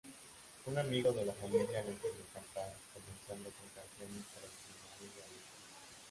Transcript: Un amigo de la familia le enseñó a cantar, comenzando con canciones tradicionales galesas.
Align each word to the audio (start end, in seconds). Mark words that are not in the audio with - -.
Un 0.65 0.79
amigo 0.79 1.11
de 1.13 1.23
la 1.25 1.33
familia 1.35 1.83
le 1.83 1.91
enseñó 1.91 2.23
a 2.31 2.33
cantar, 2.33 2.73
comenzando 2.91 3.51
con 3.51 3.69
canciones 3.69 4.25
tradicionales 4.33 5.13
galesas. 5.15 5.49